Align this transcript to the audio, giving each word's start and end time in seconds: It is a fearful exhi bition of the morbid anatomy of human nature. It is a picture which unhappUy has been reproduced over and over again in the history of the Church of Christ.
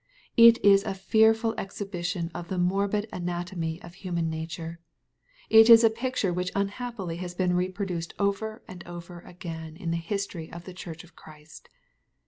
It 0.35 0.57
is 0.65 0.83
a 0.83 0.95
fearful 0.95 1.53
exhi 1.57 1.85
bition 1.85 2.31
of 2.33 2.47
the 2.47 2.57
morbid 2.57 3.07
anatomy 3.13 3.79
of 3.83 3.93
human 3.93 4.31
nature. 4.31 4.79
It 5.47 5.69
is 5.69 5.83
a 5.83 5.91
picture 5.91 6.33
which 6.33 6.51
unhappUy 6.55 7.17
has 7.19 7.35
been 7.35 7.55
reproduced 7.55 8.15
over 8.17 8.63
and 8.67 8.83
over 8.87 9.19
again 9.19 9.77
in 9.77 9.91
the 9.91 9.97
history 9.97 10.51
of 10.51 10.63
the 10.63 10.73
Church 10.73 11.03
of 11.03 11.15
Christ. 11.15 11.69